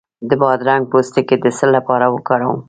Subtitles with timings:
[0.29, 2.59] د بادرنګ پوستکی د څه لپاره وکاروم؟